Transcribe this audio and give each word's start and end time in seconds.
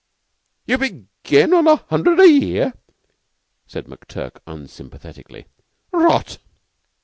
"You 0.65 0.79
begin 0.79 1.53
on 1.53 1.67
a 1.67 1.75
hundred 1.75 2.19
a 2.19 2.27
year?" 2.27 2.73
said 3.67 3.85
McTurk 3.85 4.39
unsympathetically. 4.47 5.45
"Rot!" 5.91 6.39